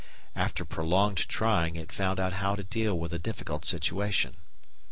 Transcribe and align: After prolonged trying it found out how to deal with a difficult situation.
After 0.35 0.65
prolonged 0.65 1.29
trying 1.29 1.75
it 1.75 1.91
found 1.91 2.19
out 2.19 2.33
how 2.33 2.55
to 2.55 2.63
deal 2.63 2.97
with 2.97 3.13
a 3.13 3.19
difficult 3.19 3.65
situation. 3.65 4.33